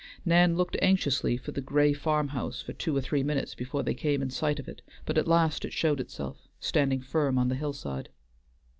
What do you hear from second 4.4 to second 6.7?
of it, but at last it showed itself,